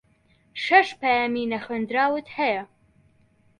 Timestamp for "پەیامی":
1.01-1.49